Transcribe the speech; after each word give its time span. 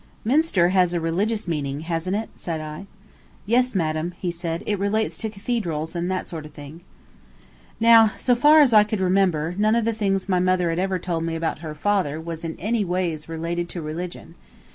"Minster 0.25 0.69
has 0.69 0.95
a 0.95 0.99
religious 0.99 1.47
meaning, 1.47 1.81
hasn't 1.81 2.15
it?" 2.15 2.31
said 2.35 2.59
I. 2.59 2.87
"Yes, 3.45 3.75
madam," 3.75 4.15
said 4.31 4.63
he; 4.65 4.71
"it 4.71 4.79
relates 4.79 5.15
to 5.19 5.29
cathedrals 5.29 5.95
and 5.95 6.09
that 6.09 6.25
sort 6.25 6.47
of 6.47 6.53
thing." 6.53 6.81
Now, 7.79 8.13
so 8.17 8.33
far 8.33 8.61
as 8.61 8.73
I 8.73 8.83
could 8.83 8.99
remember, 8.99 9.53
none 9.59 9.75
of 9.75 9.85
the 9.85 9.93
things 9.93 10.27
my 10.27 10.39
mother 10.39 10.71
had 10.71 10.79
ever 10.79 10.97
told 10.97 11.23
me 11.23 11.35
about 11.35 11.59
her 11.59 11.75
father 11.75 12.19
was 12.19 12.43
in 12.43 12.55
any 12.59 12.83
ways 12.83 13.29
related 13.29 13.69
to 13.69 13.81
religion. 13.83 14.33